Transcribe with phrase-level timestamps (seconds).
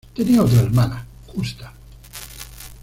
[0.15, 1.71] Tenía otra hermana, Justa.